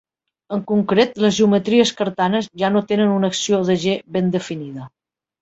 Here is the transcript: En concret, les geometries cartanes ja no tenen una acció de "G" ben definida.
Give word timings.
En 0.55 0.61
concret, 0.69 1.11
les 1.25 1.35
geometries 1.39 1.91
cartanes 1.99 2.49
ja 2.63 2.73
no 2.73 2.83
tenen 2.93 3.13
una 3.19 3.31
acció 3.35 3.61
de 3.69 3.79
"G" 3.85 3.95
ben 4.19 4.35
definida. 4.39 4.91